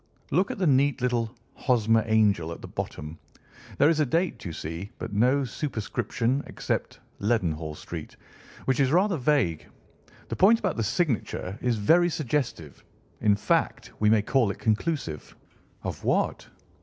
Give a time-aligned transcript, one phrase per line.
[0.31, 3.19] Look at the neat little 'Hosmer Angel' at the bottom.
[3.77, 8.15] There is a date, you see, but no superscription except Leadenhall Street,
[8.65, 9.67] which is rather vague.
[10.29, 15.35] The point about the signature is very suggestive—in fact, we may call it conclusive."
[15.83, 16.47] "Of what?"